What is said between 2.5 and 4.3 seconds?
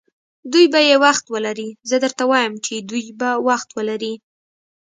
چې دوی به وخت ولري.